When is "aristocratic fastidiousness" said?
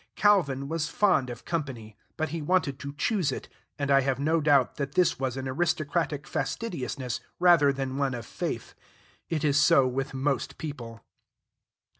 5.47-7.19